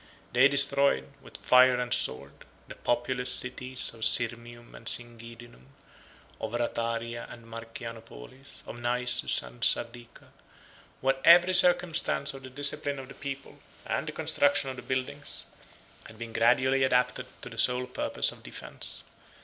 [0.33, 2.33] 19 They destroyed, with fire and sword,
[2.67, 5.67] the populous cities of Sirmium and Singidunum,
[6.39, 10.31] of Ratiaria and Marcianopolis, of Naissus and Sardica;
[11.01, 15.45] where every circumstance of the discipline of the people, and the construction of the buildings,
[16.07, 19.03] had been gradually adapted to the sole purpose of defence.